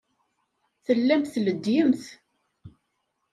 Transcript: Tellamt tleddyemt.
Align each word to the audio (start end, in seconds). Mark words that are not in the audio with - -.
Tellamt 0.85 1.29
tleddyemt. 1.33 2.03